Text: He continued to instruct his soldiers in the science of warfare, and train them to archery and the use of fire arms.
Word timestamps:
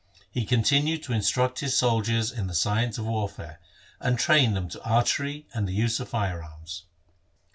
He 0.31 0.45
continued 0.47 1.03
to 1.03 1.13
instruct 1.13 1.59
his 1.59 1.77
soldiers 1.77 2.31
in 2.31 2.47
the 2.47 2.55
science 2.55 2.97
of 2.97 3.05
warfare, 3.05 3.59
and 3.99 4.17
train 4.17 4.55
them 4.55 4.67
to 4.69 4.81
archery 4.83 5.45
and 5.53 5.67
the 5.67 5.73
use 5.73 5.99
of 5.99 6.09
fire 6.09 6.43
arms. 6.43 6.85